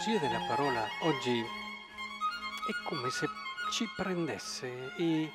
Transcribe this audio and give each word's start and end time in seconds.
teologia 0.00 0.18
della 0.18 0.44
parola 0.48 0.86
oggi 1.02 1.40
è 1.40 2.88
come 2.88 3.10
se 3.10 3.28
ci 3.70 3.86
prendesse 3.94 4.94
e 4.96 5.30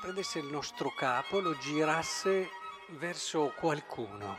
prendesse 0.00 0.38
il 0.38 0.46
nostro 0.46 0.92
capo, 0.94 1.40
lo 1.40 1.58
girasse 1.58 2.50
verso 2.98 3.52
qualcuno. 3.58 4.36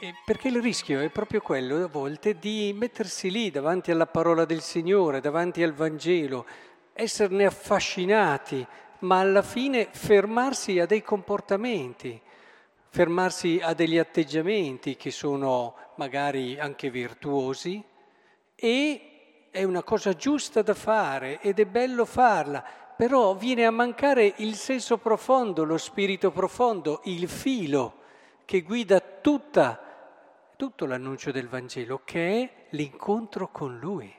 E 0.00 0.14
perché 0.24 0.48
il 0.48 0.62
rischio 0.62 1.00
è 1.00 1.10
proprio 1.10 1.42
quello 1.42 1.84
a 1.84 1.86
volte 1.86 2.38
di 2.38 2.74
mettersi 2.74 3.30
lì 3.30 3.50
davanti 3.50 3.90
alla 3.90 4.06
parola 4.06 4.46
del 4.46 4.62
Signore, 4.62 5.20
davanti 5.20 5.62
al 5.62 5.74
Vangelo, 5.74 6.46
esserne 6.94 7.44
affascinati, 7.44 8.66
ma 9.00 9.18
alla 9.18 9.42
fine 9.42 9.88
fermarsi 9.90 10.78
a 10.78 10.86
dei 10.86 11.02
comportamenti, 11.02 12.18
fermarsi 12.96 13.60
a 13.62 13.74
degli 13.74 13.98
atteggiamenti 13.98 14.96
che 14.96 15.10
sono 15.10 15.74
magari 15.96 16.58
anche 16.58 16.88
virtuosi 16.88 17.84
e 18.54 19.48
è 19.50 19.62
una 19.64 19.82
cosa 19.82 20.14
giusta 20.14 20.62
da 20.62 20.72
fare 20.72 21.38
ed 21.42 21.60
è 21.60 21.66
bello 21.66 22.06
farla, 22.06 22.64
però 22.96 23.34
viene 23.34 23.66
a 23.66 23.70
mancare 23.70 24.32
il 24.38 24.54
senso 24.54 24.96
profondo, 24.96 25.64
lo 25.64 25.76
spirito 25.76 26.30
profondo, 26.30 27.02
il 27.04 27.28
filo 27.28 27.96
che 28.46 28.62
guida 28.62 28.98
tutta, 29.00 29.78
tutto 30.56 30.86
l'annuncio 30.86 31.30
del 31.32 31.48
Vangelo, 31.48 32.00
che 32.02 32.40
è 32.40 32.66
l'incontro 32.70 33.50
con 33.52 33.78
Lui 33.78 34.10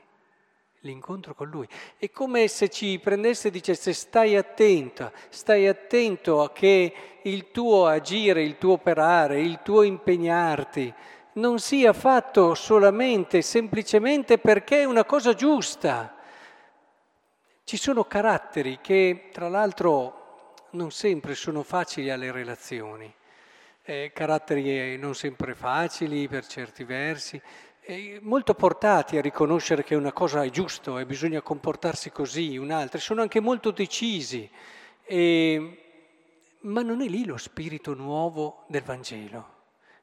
l'incontro 0.80 1.34
con 1.34 1.48
Lui. 1.48 1.66
È 1.96 2.10
come 2.10 2.48
se 2.48 2.68
ci 2.68 2.98
prendesse 2.98 3.48
e 3.48 3.50
dicesse 3.50 3.92
stai 3.92 4.36
attento, 4.36 5.12
stai 5.28 5.66
attento 5.66 6.42
a 6.42 6.52
che 6.52 6.92
il 7.22 7.50
tuo 7.50 7.86
agire, 7.86 8.42
il 8.42 8.58
tuo 8.58 8.74
operare, 8.74 9.40
il 9.40 9.60
tuo 9.62 9.82
impegnarti 9.82 10.94
non 11.38 11.58
sia 11.58 11.92
fatto 11.92 12.54
solamente, 12.54 13.42
semplicemente 13.42 14.38
perché 14.38 14.80
è 14.80 14.84
una 14.84 15.04
cosa 15.04 15.34
giusta. 15.34 16.16
Ci 17.64 17.76
sono 17.76 18.04
caratteri 18.04 18.78
che 18.80 19.28
tra 19.32 19.48
l'altro 19.48 20.54
non 20.70 20.90
sempre 20.90 21.34
sono 21.34 21.62
facili 21.62 22.10
alle 22.10 22.32
relazioni, 22.32 23.12
eh, 23.82 24.10
caratteri 24.12 24.96
non 24.98 25.14
sempre 25.14 25.54
facili 25.54 26.28
per 26.28 26.46
certi 26.46 26.84
versi, 26.84 27.40
molto 28.20 28.54
portati 28.54 29.16
a 29.16 29.22
riconoscere 29.22 29.82
che 29.82 29.94
una 29.94 30.12
cosa 30.12 30.42
è 30.42 30.50
giusto 30.50 30.98
e 30.98 31.06
bisogna 31.06 31.40
comportarsi 31.40 32.10
così, 32.10 32.58
un'altra, 32.58 32.98
sono 32.98 33.22
anche 33.22 33.40
molto 33.40 33.70
decisi, 33.70 34.48
e, 35.04 35.82
ma 36.60 36.82
non 36.82 37.00
è 37.00 37.06
lì 37.06 37.24
lo 37.24 37.38
spirito 37.38 37.94
nuovo 37.94 38.64
del 38.66 38.82
Vangelo. 38.82 39.56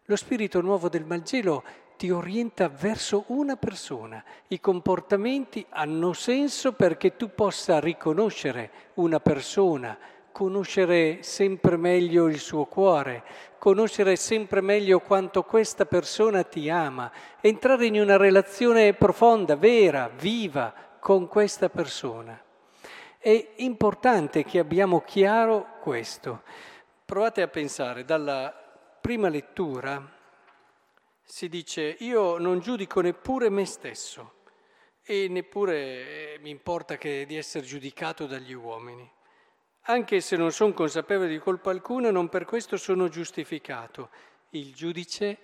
Lo 0.06 0.16
spirito 0.16 0.62
nuovo 0.62 0.90
del 0.90 1.06
Vangelo 1.06 1.64
ti 1.96 2.10
orienta 2.10 2.70
verso 2.70 3.26
una 3.28 3.56
persona. 3.56 4.24
I 4.48 4.60
comportamenti 4.60 5.66
hanno 5.70 6.14
senso 6.14 6.74
perché 6.74 7.16
tu 7.16 7.34
possa 7.36 7.80
riconoscere 7.80 8.72
una 8.96 9.20
persona, 9.20 9.98
conoscere 10.36 11.24
sempre 11.24 11.78
meglio 11.78 12.28
il 12.28 12.40
suo 12.40 12.66
cuore, 12.66 13.24
conoscere 13.58 14.18
sempre 14.18 14.60
meglio 14.60 15.00
quanto 15.00 15.44
questa 15.44 15.86
persona 15.86 16.44
ti 16.44 16.70
ama, 16.70 17.10
entrare 17.40 17.86
in 17.86 18.02
una 18.02 18.18
relazione 18.18 18.94
profonda, 18.96 19.56
vera, 19.56 20.10
viva 20.10 20.74
con 21.00 21.30
questa 21.30 21.70
persona. 21.70 22.38
È 23.18 23.54
importante 23.60 24.44
che 24.44 24.60
abbiamo 24.60 25.00
chiaro 25.04 25.78
questo. 25.80 26.42
Provate 27.06 27.42
a 27.42 27.48
pensare, 27.48 28.04
dalla 28.04 28.54
prima 29.00 29.30
lettura 29.30 30.06
si 31.24 31.48
dice 31.48 31.96
io 32.00 32.38
non 32.40 32.60
giudico 32.60 33.00
neppure 33.00 33.50
me 33.50 33.66
stesso 33.66 34.34
e 35.02 35.30
neppure 35.30 35.78
eh, 35.78 36.40
mi 36.42 36.50
importa 36.50 36.98
di 36.98 37.38
essere 37.38 37.66
giudicato 37.66 38.26
dagli 38.26 38.52
uomini. 38.52 39.15
Anche 39.88 40.20
se 40.20 40.36
non 40.36 40.52
sono 40.52 40.74
consapevole 40.74 41.30
di 41.30 41.38
colpa 41.38 41.70
alcuna, 41.70 42.10
non 42.10 42.28
per 42.28 42.46
questo 42.46 42.76
sono 42.76 43.08
giustificato. 43.08 44.10
Il 44.50 44.74
giudice 44.74 45.38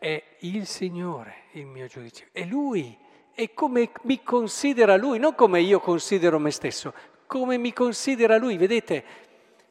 è 0.00 0.20
il 0.40 0.66
Signore, 0.66 1.44
il 1.52 1.66
mio 1.66 1.86
giudice. 1.86 2.28
È 2.32 2.44
Lui. 2.44 2.98
E 3.32 3.54
come 3.54 3.92
mi 4.02 4.20
considera 4.24 4.96
Lui, 4.96 5.20
non 5.20 5.36
come 5.36 5.60
io 5.60 5.78
considero 5.78 6.40
me 6.40 6.50
stesso, 6.50 6.92
come 7.26 7.56
mi 7.56 7.72
considera 7.72 8.36
Lui. 8.36 8.56
Vedete, 8.56 9.04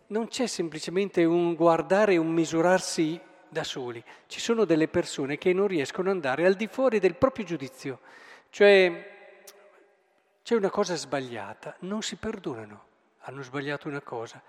non 0.07 0.29
c'è 0.29 0.47
semplicemente 0.47 1.25
un 1.25 1.53
guardare 1.53 2.15
un 2.15 2.31
misurarsi 2.31 3.19
da 3.49 3.65
soli. 3.65 4.01
Ci 4.27 4.39
sono 4.39 4.63
delle 4.63 4.87
persone 4.87 5.37
che 5.37 5.51
non 5.51 5.67
riescono 5.67 6.09
ad 6.09 6.15
andare 6.15 6.45
al 6.45 6.55
di 6.55 6.67
fuori 6.67 6.99
del 6.99 7.15
proprio 7.15 7.43
giudizio. 7.43 7.99
Cioè, 8.49 9.41
c'è 10.41 10.55
una 10.55 10.69
cosa 10.69 10.95
sbagliata, 10.95 11.75
non 11.79 12.01
si 12.01 12.15
perdonano 12.15 12.91
hanno 13.25 13.41
sbagliato 13.41 13.87
una 13.87 14.01
cosa, 14.01 14.41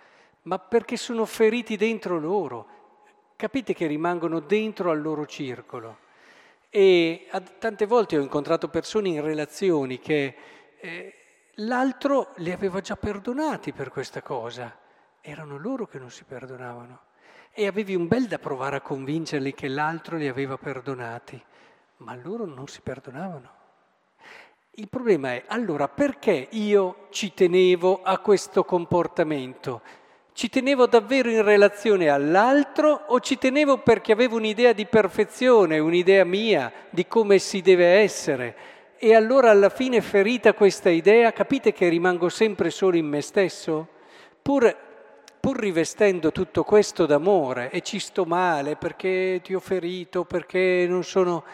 ma 0.43 0.59
perché 0.59 0.97
sono 0.97 1.25
feriti 1.25 1.77
dentro 1.77 2.19
loro. 2.19 2.83
Capite 3.37 3.75
che 3.75 3.87
rimangono 3.87 4.41
dentro 4.41 4.91
al 4.91 5.01
loro 5.01 5.27
circolo. 5.27 5.99
E 6.71 7.29
tante 7.59 7.87
volte 7.87 8.19
ho 8.19 8.23
incontrato 8.23 8.69
persone 8.69 9.09
in 9.09 9.23
relazioni 9.23 10.01
che 10.01 10.37
eh, 10.79 11.15
l'altro 11.57 12.33
li 12.37 12.51
aveva 12.51 12.81
già 12.81 12.97
perdonati 12.97 13.73
per 13.73 13.91
questa 13.91 14.23
cosa. 14.23 14.77
Erano 15.21 15.57
loro 15.57 15.87
che 15.87 15.99
non 15.99 16.11
si 16.11 16.25
perdonavano. 16.25 17.01
E 17.53 17.67
avevi 17.67 17.95
un 17.95 18.09
bel 18.09 18.27
da 18.27 18.39
provare 18.39 18.77
a 18.77 18.81
convincerli 18.81 19.55
che 19.55 19.69
l'altro 19.69 20.17
li 20.17 20.27
aveva 20.27 20.59
perdonati, 20.59 21.41
ma 21.99 22.17
loro 22.17 22.45
non 22.45 22.67
si 22.67 22.81
perdonavano. 22.81 23.63
Il 24.77 24.89
problema 24.89 25.35
è 25.35 25.45
allora 25.47 25.87
perché 25.87 26.49
io 26.51 27.07
ci 27.11 27.33
tenevo 27.33 28.01
a 28.03 28.19
questo 28.19 28.65
comportamento? 28.65 29.83
Ci 30.33 30.49
tenevo 30.49 30.87
davvero 30.87 31.31
in 31.31 31.45
relazione 31.45 32.09
all'altro 32.09 33.05
o 33.07 33.21
ci 33.21 33.39
tenevo 33.39 33.79
perché 33.79 34.11
avevo 34.11 34.35
un'idea 34.35 34.73
di 34.73 34.85
perfezione, 34.87 35.79
un'idea 35.79 36.25
mia 36.25 36.73
di 36.91 37.07
come 37.07 37.39
si 37.39 37.61
deve 37.61 37.87
essere? 38.01 38.57
E 38.99 39.15
allora 39.15 39.51
alla 39.51 39.69
fine 39.69 40.01
ferita 40.01 40.55
questa 40.55 40.91
idea, 40.91 41.33
capite 41.33 41.73
che 41.73 41.89
rimango 41.89 42.29
sempre 42.29 42.71
solo 42.71 42.97
in 42.97 43.07
me 43.07 43.21
stesso? 43.21 43.87
Pur, 44.43 44.77
pur 45.39 45.57
rivestendo 45.57 46.33
tutto 46.33 46.65
questo 46.65 47.07
d'amore 47.07 47.71
e 47.71 47.81
ci 47.83 48.01
sto 48.01 48.25
male 48.25 48.75
perché 48.75 49.41
ti 49.41 49.55
ho 49.55 49.61
ferito, 49.61 50.25
perché 50.25 50.85
non 50.89 51.05
sono 51.05 51.45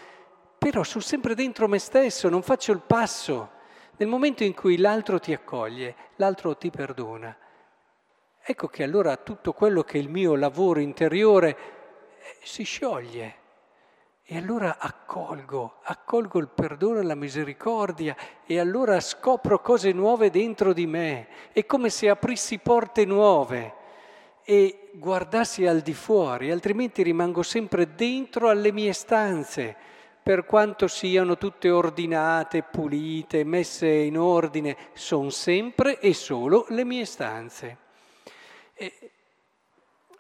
però 0.61 0.83
sono 0.83 1.03
sempre 1.03 1.35
dentro 1.35 1.69
me 1.69 1.79
stesso, 1.79 2.29
non 2.29 2.43
faccio 2.43 2.71
il 2.73 2.83
passo. 2.87 3.53
Nel 3.97 4.11
momento 4.11 4.45
in 4.45 4.53
cui 4.53 4.77
l'altro 4.77 5.19
ti 5.19 5.33
accoglie, 5.33 5.95
l'altro 6.17 6.55
ti 6.59 6.69
perdona, 6.69 7.35
ecco 8.43 8.69
che 8.69 8.83
allora 8.83 9.17
tutto 9.17 9.55
quello 9.55 9.83
che 9.83 9.97
è 9.97 10.03
il 10.03 10.11
mio 10.11 10.35
lavoro 10.35 10.81
interiore 10.81 11.49
eh, 11.49 12.37
si 12.43 12.65
scioglie. 12.65 13.37
E 14.23 14.37
allora 14.37 14.77
accolgo, 14.79 15.79
accolgo 15.83 16.39
il 16.39 16.49
perdono 16.49 17.01
e 17.01 17.05
la 17.05 17.15
misericordia 17.15 18.15
e 18.45 18.61
allora 18.61 19.01
scopro 19.01 19.61
cose 19.61 19.93
nuove 19.93 20.29
dentro 20.29 20.75
di 20.75 20.87
me. 20.87 21.27
È 21.53 21.65
come 21.65 21.89
se 21.89 22.11
aprissi 22.11 22.59
porte 22.59 23.07
nuove 23.07 23.75
e 24.45 24.91
guardassi 24.93 25.67
al 25.67 25.81
di 25.81 25.95
fuori, 25.95 26.51
altrimenti 26.51 27.03
rimango 27.03 27.43
sempre 27.43 27.95
dentro 27.95 28.51
alle 28.51 28.73
mie 28.73 28.93
stanze 28.93 29.89
per 30.23 30.45
quanto 30.45 30.87
siano 30.87 31.37
tutte 31.37 31.71
ordinate, 31.71 32.63
pulite, 32.63 33.45
messe 33.45 33.89
in 33.89 34.19
ordine, 34.19 34.77
sono 34.93 35.31
sempre 35.31 35.99
e 35.99 36.13
solo 36.13 36.67
le 36.69 36.85
mie 36.85 37.05
stanze. 37.05 37.77
E 38.75 39.11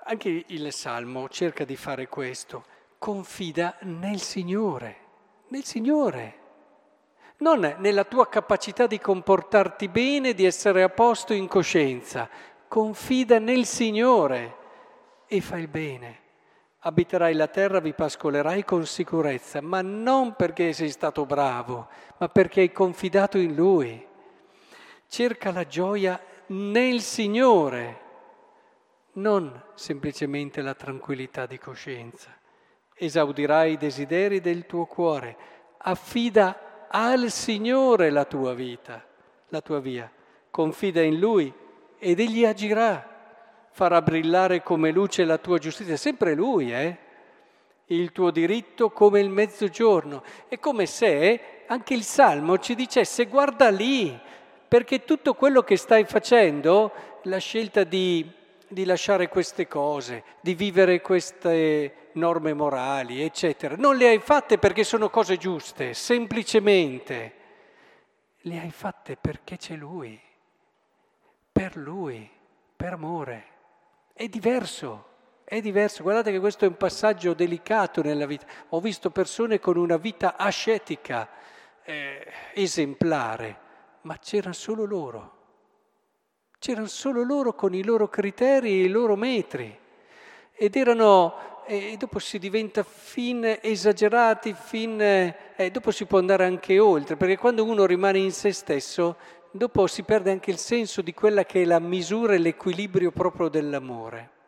anche 0.04 0.44
il 0.46 0.72
Salmo 0.72 1.28
cerca 1.28 1.64
di 1.64 1.76
fare 1.76 2.08
questo, 2.08 2.64
confida 2.98 3.76
nel 3.82 4.20
Signore, 4.20 4.96
nel 5.48 5.64
Signore, 5.64 6.38
non 7.38 7.76
nella 7.78 8.04
tua 8.04 8.28
capacità 8.28 8.86
di 8.86 8.98
comportarti 8.98 9.88
bene, 9.88 10.34
di 10.34 10.44
essere 10.44 10.82
a 10.82 10.88
posto 10.88 11.32
in 11.32 11.46
coscienza, 11.46 12.28
confida 12.68 13.38
nel 13.38 13.66
Signore 13.66 14.56
e 15.26 15.40
fai 15.40 15.60
il 15.60 15.68
bene 15.68 16.19
abiterai 16.80 17.34
la 17.34 17.48
terra, 17.48 17.80
vi 17.80 17.92
pascolerai 17.92 18.64
con 18.64 18.86
sicurezza, 18.86 19.60
ma 19.60 19.82
non 19.82 20.34
perché 20.34 20.72
sei 20.72 20.90
stato 20.90 21.26
bravo, 21.26 21.88
ma 22.18 22.28
perché 22.28 22.60
hai 22.60 22.72
confidato 22.72 23.38
in 23.38 23.54
Lui. 23.54 24.06
Cerca 25.06 25.50
la 25.52 25.66
gioia 25.66 26.20
nel 26.46 27.00
Signore, 27.00 28.00
non 29.14 29.62
semplicemente 29.74 30.62
la 30.62 30.74
tranquillità 30.74 31.46
di 31.46 31.58
coscienza. 31.58 32.30
Esaudirai 32.94 33.72
i 33.72 33.76
desideri 33.76 34.40
del 34.40 34.66
tuo 34.66 34.86
cuore, 34.86 35.36
affida 35.78 36.86
al 36.88 37.30
Signore 37.30 38.10
la 38.10 38.24
tua 38.24 38.54
vita, 38.54 39.04
la 39.48 39.60
tua 39.60 39.80
via, 39.80 40.10
confida 40.50 41.02
in 41.02 41.18
Lui 41.18 41.52
ed 41.98 42.20
Egli 42.20 42.44
agirà 42.44 43.09
farà 43.70 44.02
brillare 44.02 44.62
come 44.62 44.90
luce 44.90 45.24
la 45.24 45.38
tua 45.38 45.58
giustizia, 45.58 45.96
sempre 45.96 46.34
Lui, 46.34 46.72
eh? 46.72 46.96
il 47.86 48.12
tuo 48.12 48.30
diritto 48.30 48.90
come 48.90 49.20
il 49.20 49.30
mezzogiorno. 49.30 50.22
È 50.48 50.58
come 50.58 50.86
se 50.86 51.64
anche 51.66 51.94
il 51.94 52.02
Salmo 52.02 52.58
ci 52.58 52.74
dicesse 52.74 53.26
guarda 53.26 53.68
lì, 53.70 54.18
perché 54.68 55.04
tutto 55.04 55.34
quello 55.34 55.62
che 55.62 55.76
stai 55.76 56.04
facendo, 56.04 56.92
la 57.24 57.38
scelta 57.38 57.84
di, 57.84 58.28
di 58.68 58.84
lasciare 58.84 59.28
queste 59.28 59.66
cose, 59.66 60.24
di 60.40 60.54
vivere 60.54 61.00
queste 61.00 62.10
norme 62.12 62.54
morali, 62.54 63.22
eccetera, 63.22 63.76
non 63.76 63.96
le 63.96 64.08
hai 64.08 64.18
fatte 64.18 64.58
perché 64.58 64.84
sono 64.84 65.10
cose 65.10 65.36
giuste, 65.36 65.94
semplicemente 65.94 67.34
le 68.44 68.58
hai 68.58 68.70
fatte 68.70 69.16
perché 69.16 69.56
c'è 69.56 69.74
Lui, 69.74 70.18
per 71.50 71.76
Lui, 71.76 72.28
per 72.76 72.92
amore. 72.92 73.44
È 74.20 74.28
diverso. 74.28 75.06
È 75.44 75.62
diverso, 75.62 76.02
guardate 76.02 76.30
che 76.30 76.40
questo 76.40 76.66
è 76.66 76.68
un 76.68 76.76
passaggio 76.76 77.32
delicato 77.32 78.02
nella 78.02 78.26
vita. 78.26 78.44
Ho 78.68 78.80
visto 78.80 79.08
persone 79.08 79.58
con 79.60 79.78
una 79.78 79.96
vita 79.96 80.36
ascetica, 80.36 81.26
eh, 81.82 82.30
esemplare, 82.52 83.58
ma 84.02 84.18
c'erano 84.18 84.52
solo 84.52 84.84
loro. 84.84 85.36
C'erano 86.58 86.88
solo 86.88 87.22
loro 87.22 87.54
con 87.54 87.72
i 87.72 87.82
loro 87.82 88.08
criteri 88.08 88.68
e 88.68 88.84
i 88.84 88.88
loro 88.88 89.16
metri. 89.16 89.74
Ed 90.52 90.76
erano, 90.76 91.64
e 91.64 91.96
dopo 91.96 92.18
si 92.18 92.38
diventa 92.38 92.82
fin 92.82 93.58
esagerati, 93.62 94.52
fin, 94.52 95.00
eh, 95.00 95.70
dopo 95.72 95.90
si 95.90 96.04
può 96.04 96.18
andare 96.18 96.44
anche 96.44 96.78
oltre, 96.78 97.16
perché 97.16 97.38
quando 97.38 97.64
uno 97.64 97.86
rimane 97.86 98.18
in 98.18 98.32
se 98.32 98.52
stesso, 98.52 99.16
dopo 99.50 99.86
si 99.86 100.02
perde 100.02 100.30
anche 100.30 100.50
il 100.50 100.58
senso 100.58 101.02
di 101.02 101.12
quella 101.12 101.44
che 101.44 101.62
è 101.62 101.64
la 101.64 101.80
misura 101.80 102.34
e 102.34 102.38
l'equilibrio 102.38 103.10
proprio 103.10 103.48
dell'amore. 103.48 104.38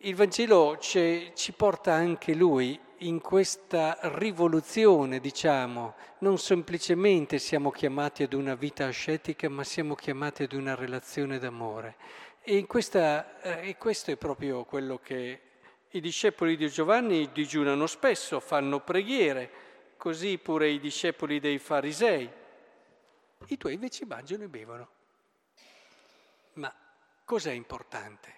Il 0.00 0.16
Vangelo 0.16 0.76
ci, 0.78 1.32
ci 1.34 1.52
porta 1.52 1.92
anche 1.92 2.34
lui 2.34 2.78
in 2.98 3.20
questa 3.20 3.98
rivoluzione, 4.02 5.20
diciamo, 5.20 5.94
non 6.18 6.38
semplicemente 6.38 7.38
siamo 7.38 7.70
chiamati 7.70 8.22
ad 8.22 8.32
una 8.32 8.54
vita 8.54 8.86
ascetica, 8.86 9.48
ma 9.48 9.64
siamo 9.64 9.94
chiamati 9.94 10.42
ad 10.42 10.52
una 10.52 10.74
relazione 10.74 11.38
d'amore. 11.38 11.96
E, 12.42 12.66
questa, 12.66 13.40
eh, 13.40 13.68
e 13.68 13.76
questo 13.76 14.10
è 14.10 14.16
proprio 14.16 14.64
quello 14.64 14.98
che 15.02 15.40
i 15.90 16.00
discepoli 16.00 16.56
di 16.56 16.68
Giovanni 16.68 17.30
digiunano 17.32 17.86
spesso, 17.86 18.40
fanno 18.40 18.80
preghiere, 18.80 19.50
così 19.96 20.38
pure 20.38 20.68
i 20.68 20.80
discepoli 20.80 21.40
dei 21.40 21.58
farisei. 21.58 22.28
I 23.48 23.56
tuoi 23.56 23.74
invece 23.74 24.06
mangiano 24.06 24.44
e 24.44 24.48
bevono. 24.48 24.88
Ma 26.54 26.74
cos'è 27.24 27.52
importante? 27.52 28.32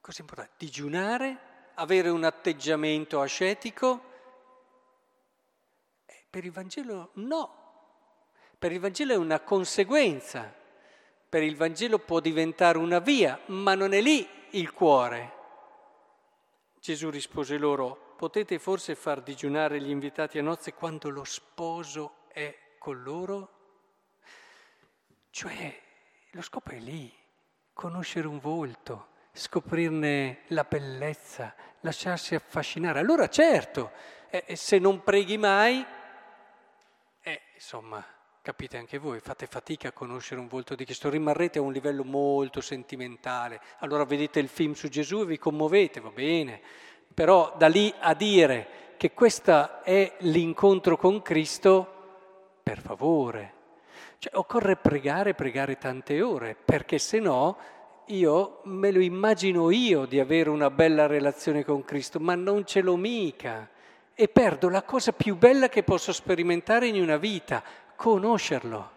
Cosa 0.00 0.20
importante? 0.20 0.52
Digiunare, 0.58 1.70
avere 1.74 2.08
un 2.08 2.24
atteggiamento 2.24 3.20
ascetico? 3.20 4.12
Eh, 6.06 6.24
per 6.28 6.44
il 6.44 6.52
Vangelo 6.52 7.10
no. 7.14 7.62
Per 8.58 8.72
il 8.72 8.80
Vangelo 8.80 9.12
è 9.12 9.16
una 9.16 9.40
conseguenza. 9.40 10.52
Per 11.28 11.42
il 11.42 11.56
Vangelo 11.56 11.98
può 11.98 12.20
diventare 12.20 12.78
una 12.78 13.00
via, 13.00 13.40
ma 13.46 13.74
non 13.74 13.92
è 13.92 14.00
lì 14.00 14.26
il 14.50 14.72
cuore. 14.72 15.32
Gesù 16.78 17.10
rispose 17.10 17.58
loro, 17.58 18.14
potete 18.16 18.58
forse 18.58 18.94
far 18.94 19.22
digiunare 19.22 19.80
gli 19.80 19.90
invitati 19.90 20.38
a 20.38 20.42
nozze 20.42 20.74
quando 20.74 21.08
lo 21.10 21.24
sposo 21.24 22.26
è 22.28 22.76
con 22.78 23.02
loro? 23.02 23.63
Cioè, 25.34 25.76
lo 26.30 26.42
scopo 26.42 26.70
è 26.70 26.78
lì, 26.78 27.12
conoscere 27.72 28.28
un 28.28 28.38
volto, 28.38 29.08
scoprirne 29.32 30.42
la 30.50 30.62
bellezza, 30.62 31.56
lasciarsi 31.80 32.36
affascinare. 32.36 33.00
Allora 33.00 33.28
certo, 33.28 33.90
eh, 34.30 34.54
se 34.54 34.78
non 34.78 35.02
preghi 35.02 35.36
mai, 35.36 35.84
eh, 37.20 37.40
insomma, 37.52 38.06
capite 38.42 38.76
anche 38.76 38.98
voi, 38.98 39.18
fate 39.18 39.48
fatica 39.48 39.88
a 39.88 39.92
conoscere 39.92 40.38
un 40.38 40.46
volto 40.46 40.76
di 40.76 40.84
Cristo, 40.84 41.10
rimarrete 41.10 41.58
a 41.58 41.62
un 41.62 41.72
livello 41.72 42.04
molto 42.04 42.60
sentimentale. 42.60 43.60
Allora 43.78 44.04
vedete 44.04 44.38
il 44.38 44.46
film 44.46 44.74
su 44.74 44.88
Gesù 44.88 45.22
e 45.22 45.26
vi 45.26 45.38
commuovete, 45.38 45.98
va 45.98 46.10
bene, 46.10 46.62
però 47.12 47.56
da 47.56 47.66
lì 47.66 47.92
a 47.98 48.14
dire 48.14 48.94
che 48.96 49.10
questo 49.10 49.82
è 49.82 50.14
l'incontro 50.20 50.96
con 50.96 51.22
Cristo, 51.22 52.60
per 52.62 52.80
favore. 52.80 53.53
Cioè, 54.24 54.38
occorre 54.38 54.76
pregare, 54.76 55.34
pregare 55.34 55.76
tante 55.76 56.22
ore, 56.22 56.56
perché 56.56 56.96
se 56.96 57.18
no 57.18 57.58
io 58.06 58.60
me 58.64 58.90
lo 58.90 59.00
immagino 59.00 59.70
io 59.70 60.06
di 60.06 60.18
avere 60.18 60.48
una 60.48 60.70
bella 60.70 61.06
relazione 61.06 61.62
con 61.62 61.84
Cristo, 61.84 62.18
ma 62.20 62.34
non 62.34 62.64
ce 62.64 62.80
l'ho 62.80 62.96
mica. 62.96 63.68
E 64.14 64.28
perdo 64.28 64.70
la 64.70 64.82
cosa 64.82 65.12
più 65.12 65.36
bella 65.36 65.68
che 65.68 65.82
posso 65.82 66.10
sperimentare 66.10 66.86
in 66.86 67.02
una 67.02 67.18
vita, 67.18 67.62
conoscerlo. 67.96 68.90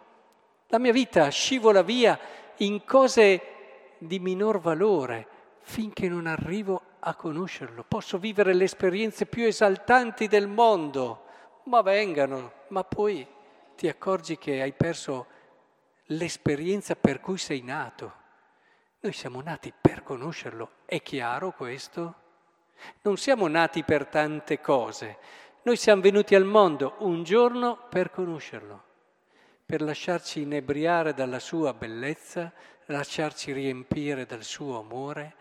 La 0.68 0.80
mia 0.80 0.94
vita 0.94 1.28
scivola 1.28 1.82
via 1.82 2.18
in 2.60 2.86
cose 2.86 3.42
di 3.98 4.20
minor 4.20 4.62
valore 4.62 5.28
finché 5.60 6.08
non 6.08 6.26
arrivo 6.26 6.82
a 7.00 7.16
conoscerlo. 7.16 7.84
Posso 7.86 8.18
vivere 8.18 8.54
le 8.54 8.64
esperienze 8.64 9.26
più 9.26 9.44
esaltanti 9.44 10.30
del 10.30 10.48
mondo, 10.48 11.24
ma 11.64 11.82
vengano, 11.82 12.54
ma 12.70 12.86
poi 12.86 13.36
ti 13.78 13.88
accorgi 13.88 14.40
che 14.40 14.62
hai 14.62 14.74
perso 14.74 15.28
l'esperienza 16.08 16.96
per 16.96 17.20
cui 17.20 17.38
sei 17.38 17.62
nato. 17.62 18.26
Noi 19.02 19.14
siamo 19.14 19.40
nati 19.42 19.72
per 19.80 20.02
conoscerlo, 20.02 20.72
è 20.86 21.02
chiaro 21.04 21.52
questo? 21.52 22.16
Non 23.04 23.18
siamo 23.18 23.48
nati 23.48 23.84
per 23.84 24.08
tante 24.08 24.60
cose, 24.60 25.18
noi 25.62 25.78
siamo 25.78 26.02
venuti 26.02 26.34
al 26.34 26.44
mondo 26.44 26.96
un 27.00 27.24
giorno 27.24 27.78
per 27.90 28.10
conoscerlo, 28.10 28.84
per 29.64 29.82
lasciarci 29.82 30.42
inebriare 30.42 31.14
dalla 31.14 31.40
sua 31.40 31.74
bellezza, 31.74 32.52
lasciarci 32.88 33.51
riempire 33.51 34.25
dal 34.25 34.44
suo 34.44 34.80
amore 34.80 35.36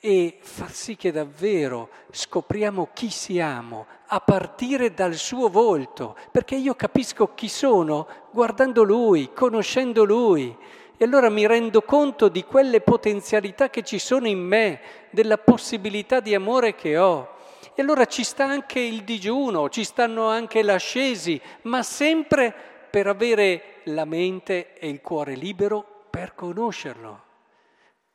e 0.00 0.38
far 0.40 0.70
sì 0.72 0.96
che 0.96 1.12
davvero 1.12 1.88
scopriamo 2.10 2.90
chi 2.92 3.08
siamo 3.08 3.86
a 4.06 4.20
partire 4.20 4.92
dal 4.92 5.14
suo 5.14 5.48
volto, 5.48 6.16
perché 6.30 6.56
io 6.56 6.74
capisco 6.74 7.34
chi 7.34 7.48
sono 7.48 8.06
guardando 8.30 8.82
lui, 8.82 9.32
conoscendo 9.32 10.04
lui 10.04 10.56
e 10.96 11.04
allora 11.04 11.30
mi 11.30 11.46
rendo 11.46 11.82
conto 11.82 12.28
di 12.28 12.44
quelle 12.44 12.80
potenzialità 12.80 13.70
che 13.70 13.82
ci 13.82 13.98
sono 13.98 14.28
in 14.28 14.38
me, 14.38 14.80
della 15.10 15.38
possibilità 15.38 16.20
di 16.20 16.34
amore 16.34 16.74
che 16.74 16.96
ho. 16.96 17.36
E 17.74 17.82
allora 17.82 18.04
ci 18.04 18.22
sta 18.22 18.44
anche 18.44 18.78
il 18.78 19.02
digiuno, 19.02 19.68
ci 19.68 19.82
stanno 19.82 20.28
anche 20.28 20.62
l'ascesi, 20.62 21.40
ma 21.62 21.82
sempre 21.82 22.54
per 22.90 23.06
avere 23.06 23.80
la 23.84 24.04
mente 24.04 24.74
e 24.78 24.88
il 24.88 25.00
cuore 25.00 25.34
libero 25.34 25.91
per 26.12 26.34
conoscerlo. 26.34 27.22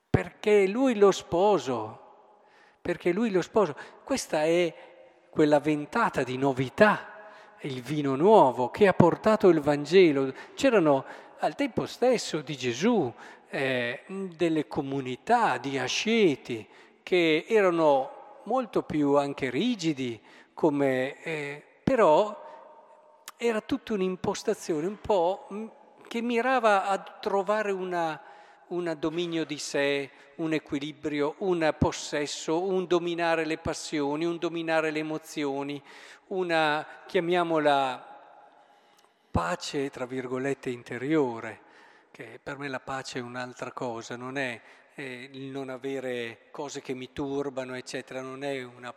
Perché 0.07 0.67
lui 0.67 0.95
lo 0.95 1.09
sposo, 1.09 2.01
perché 2.79 3.11
lui 3.11 3.31
lo 3.31 3.41
sposo. 3.41 3.75
Questa 4.03 4.43
è 4.43 4.71
quella 5.31 5.59
ventata 5.59 6.21
di 6.21 6.37
novità, 6.37 7.31
il 7.61 7.81
vino 7.81 8.15
nuovo 8.15 8.69
che 8.69 8.87
ha 8.87 8.93
portato 8.93 9.47
il 9.47 9.61
Vangelo. 9.61 10.31
C'erano 10.53 11.05
al 11.39 11.55
tempo 11.55 11.87
stesso 11.87 12.41
di 12.41 12.55
Gesù 12.55 13.11
eh, 13.49 14.03
delle 14.05 14.67
comunità 14.67 15.57
di 15.57 15.79
asceti 15.79 16.67
che 17.01 17.45
erano 17.47 18.41
molto 18.43 18.83
più 18.83 19.15
anche 19.15 19.49
rigidi, 19.49 20.21
come, 20.53 21.19
eh, 21.23 21.63
però 21.83 22.45
era 23.37 23.61
tutta 23.61 23.93
un'impostazione 23.93 24.85
un 24.85 25.01
po' 25.01 25.47
che 26.07 26.21
mirava 26.21 26.85
a 26.85 26.97
trovare 26.99 27.71
un 27.71 28.95
dominio 28.97 29.45
di 29.45 29.57
sé, 29.57 30.09
un 30.35 30.53
equilibrio, 30.53 31.35
un 31.39 31.75
possesso, 31.77 32.63
un 32.63 32.85
dominare 32.85 33.45
le 33.45 33.57
passioni, 33.57 34.25
un 34.25 34.37
dominare 34.37 34.91
le 34.91 34.99
emozioni, 34.99 35.81
una, 36.27 36.85
chiamiamola, 37.05 38.15
pace, 39.31 39.89
tra 39.89 40.05
virgolette, 40.05 40.69
interiore, 40.69 41.61
che 42.11 42.39
per 42.41 42.57
me 42.57 42.67
la 42.67 42.79
pace 42.79 43.19
è 43.19 43.21
un'altra 43.21 43.71
cosa, 43.71 44.15
non 44.15 44.37
è 44.37 44.59
il 44.95 45.51
non 45.51 45.69
avere 45.69 46.47
cose 46.49 46.81
che 46.81 46.95
mi 46.95 47.11
turbano, 47.13 47.75
eccetera, 47.75 48.21
non 48.21 48.43
è 48.43 48.63
una, 48.63 48.93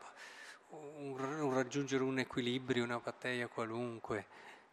un, 0.70 1.20
un, 1.20 1.52
raggiungere 1.52 2.02
un 2.02 2.18
equilibrio, 2.18 2.84
una 2.84 2.98
battaglia 2.98 3.48
qualunque, 3.48 4.26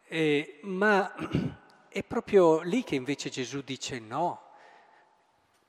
eh, 0.06 0.60
ma 0.62 1.12
è 1.98 2.04
proprio 2.04 2.60
lì 2.60 2.84
che 2.84 2.94
invece 2.94 3.28
Gesù 3.28 3.62
dice 3.62 3.98
no, 3.98 4.42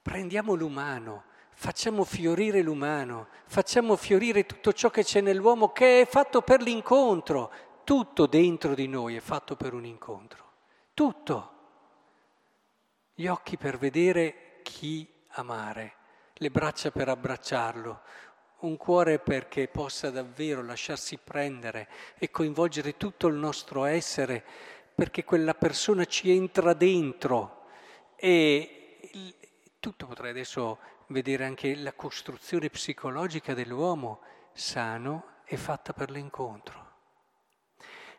prendiamo 0.02 0.54
l'umano, 0.54 1.26
facciamo 1.52 2.04
fiorire 2.04 2.62
l'umano, 2.62 3.28
facciamo 3.46 3.96
fiorire 3.96 4.46
tutto 4.46 4.72
ciò 4.74 4.90
che 4.90 5.04
c'è 5.04 5.22
nell'uomo 5.22 5.72
che 5.72 6.02
è 6.02 6.06
fatto 6.06 6.42
per 6.42 6.62
l'incontro, 6.62 7.52
tutto 7.84 8.28
dentro 8.28 8.76
di 8.76 8.88
noi 8.88 9.16
è 9.16 9.20
fatto 9.20 9.56
per 9.56 9.74
un 9.74 9.86
incontro, 9.86 10.52
tutto. 10.94 11.54
Gli 13.14 13.28
occhi 13.28 13.58
per 13.58 13.78
vedere 13.78 14.60
chi 14.62 15.08
amare, 15.32 15.96
le 16.36 16.50
braccia 16.52 16.92
per 16.92 17.10
abbracciarlo, 17.10 18.02
un 18.60 18.78
cuore 18.78 19.20
perché 19.20 19.68
possa 19.68 20.10
davvero 20.10 20.62
lasciarsi 20.64 21.18
prendere 21.18 21.88
e 22.18 22.30
coinvolgere 22.30 22.98
tutto 22.98 23.28
il 23.28 23.36
nostro 23.36 23.86
essere, 23.86 24.46
perché 25.00 25.24
quella 25.24 25.54
persona 25.54 26.04
ci 26.04 26.30
entra 26.30 26.74
dentro 26.74 27.68
e 28.18 29.00
tutto 29.80 30.06
potrei 30.06 30.32
adesso 30.32 30.78
vedere 31.08 31.46
anche 31.46 31.74
la 31.78 31.94
costruzione 31.94 32.70
psicologica 32.70 33.54
dell'uomo 33.54 34.20
sano 34.52 35.38
è 35.46 35.56
fatta 35.56 35.94
per 35.94 36.12
l'incontro. 36.12 36.88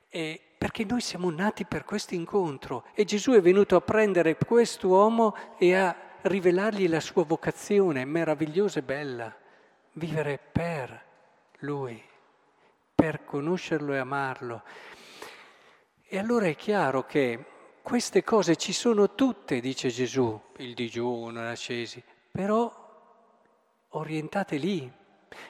E 0.09 0.41
perché 0.57 0.85
noi 0.85 1.03
siamo 1.03 1.31
nati 1.31 1.67
per 1.67 1.85
questo 1.85 2.15
incontro 2.15 2.87
e 2.95 3.05
Gesù 3.05 3.33
è 3.33 3.43
venuto 3.43 3.77
a 3.77 3.83
prendere 3.83 4.39
quest'uomo 4.39 5.37
e 5.59 5.75
a 5.75 5.95
rivelargli 6.23 6.89
la 6.89 7.01
sua 7.01 7.25
vocazione 7.25 8.07
meravigliosa 8.07 8.79
e 8.79 8.83
bella, 8.83 9.37
vivere 9.93 10.39
per 10.39 11.05
lui, 11.59 12.03
per 12.95 13.23
conoscerlo 13.27 13.93
e 13.93 13.99
amarlo. 13.99 14.63
E 16.13 16.19
allora 16.19 16.47
è 16.47 16.57
chiaro 16.57 17.07
che 17.07 17.39
queste 17.83 18.25
cose 18.25 18.57
ci 18.57 18.73
sono 18.73 19.15
tutte, 19.15 19.61
dice 19.61 19.91
Gesù, 19.91 20.41
il 20.57 20.75
digiuno, 20.75 21.41
l'ascesi, 21.41 22.03
però 22.33 22.69
orientate 23.91 24.57
lì. 24.57 24.91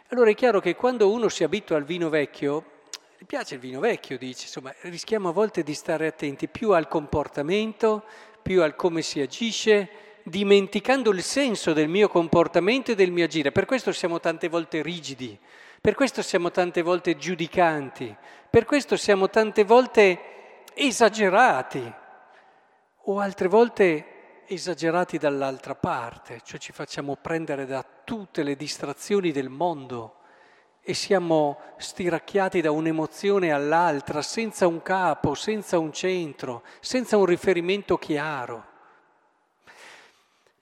Allora 0.08 0.28
è 0.28 0.34
chiaro 0.34 0.60
che 0.60 0.76
quando 0.76 1.10
uno 1.10 1.30
si 1.30 1.44
abitua 1.44 1.78
al 1.78 1.84
vino 1.84 2.10
vecchio, 2.10 2.72
gli 3.16 3.24
piace 3.24 3.54
il 3.54 3.60
vino 3.60 3.80
vecchio, 3.80 4.18
dice, 4.18 4.42
insomma, 4.42 4.70
rischiamo 4.82 5.30
a 5.30 5.32
volte 5.32 5.62
di 5.62 5.72
stare 5.72 6.08
attenti 6.08 6.46
più 6.46 6.72
al 6.72 6.88
comportamento, 6.88 8.04
più 8.42 8.62
al 8.62 8.76
come 8.76 9.00
si 9.00 9.18
agisce, 9.18 9.88
dimenticando 10.24 11.10
il 11.10 11.22
senso 11.22 11.72
del 11.72 11.88
mio 11.88 12.08
comportamento 12.08 12.90
e 12.90 12.96
del 12.96 13.12
mio 13.12 13.24
agire. 13.24 13.50
Per 13.50 13.64
questo 13.64 13.92
siamo 13.92 14.20
tante 14.20 14.48
volte 14.48 14.82
rigidi, 14.82 15.38
per 15.80 15.94
questo 15.94 16.20
siamo 16.20 16.50
tante 16.50 16.82
volte 16.82 17.16
giudicanti, 17.16 18.14
per 18.50 18.66
questo 18.66 18.98
siamo 18.98 19.30
tante 19.30 19.64
volte 19.64 20.34
esagerati 20.74 21.92
o 23.04 23.18
altre 23.18 23.48
volte 23.48 24.44
esagerati 24.46 25.18
dall'altra 25.18 25.74
parte, 25.74 26.40
cioè 26.44 26.58
ci 26.58 26.72
facciamo 26.72 27.16
prendere 27.16 27.66
da 27.66 27.84
tutte 28.04 28.42
le 28.42 28.56
distrazioni 28.56 29.32
del 29.32 29.48
mondo 29.48 30.16
e 30.82 30.94
siamo 30.94 31.58
stiracchiati 31.76 32.60
da 32.60 32.70
un'emozione 32.70 33.52
all'altra, 33.52 34.22
senza 34.22 34.66
un 34.66 34.82
capo, 34.82 35.34
senza 35.34 35.78
un 35.78 35.92
centro, 35.92 36.62
senza 36.80 37.16
un 37.16 37.26
riferimento 37.26 37.96
chiaro. 37.96 38.66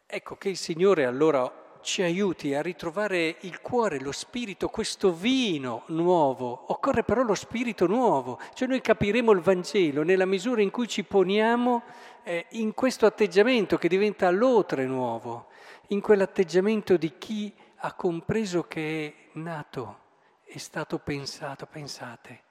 Ecco 0.07 0.37
che 0.37 0.49
il 0.51 0.57
Signore 0.57 1.05
allora 1.05 1.58
ci 1.81 2.03
aiuti 2.03 2.55
a 2.55 2.63
ritrovare 2.63 3.37
il 3.41 3.61
cuore, 3.61 4.01
lo 4.01 4.13
spirito, 4.13 4.69
questo 4.69 5.13
vino 5.13 5.83
nuovo. 5.87 6.73
Occorre 6.73 7.03
però 7.03 7.23
lo 7.23 7.35
spirito 7.35 7.87
nuovo, 7.87 8.39
cioè 8.55 8.69
noi 8.69 8.81
capiremo 8.81 9.33
il 9.33 9.41
Vangelo 9.41 10.03
nella 10.03 10.27
misura 10.27 10.63
in 10.63 10.71
cui 10.71 10.89
ci 10.89 11.05
poniamo 11.05 11.83
eh, 12.25 12.47
in 12.51 12.75
questo 12.75 13.07
atteggiamento 13.07 13.79
che 13.79 13.89
diventa 13.89 14.31
l'otre 14.31 14.87
nuovo, 14.87 15.49
in 15.89 16.01
quell'atteggiamento 16.01 16.97
di 16.97 17.17
chi 17.19 17.55
ha 17.77 17.93
compreso 17.95 18.65
che 18.65 19.07
è 19.07 19.39
nato 19.39 20.07
è 20.45 20.59
stato 20.59 20.99
pensato, 20.99 21.67
pensate, 21.67 22.43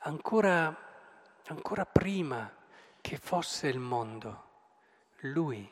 ancora, 0.00 0.74
ancora 1.46 1.84
prima 1.84 2.50
che 3.00 3.18
fosse 3.18 3.68
il 3.68 3.78
mondo, 3.78 4.44
lui 5.20 5.70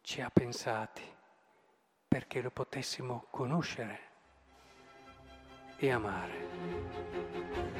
ci 0.00 0.20
ha 0.20 0.30
pensati 0.30 1.13
perché 2.14 2.40
lo 2.40 2.50
potessimo 2.50 3.26
conoscere 3.28 3.98
e 5.78 5.90
amare. 5.90 7.73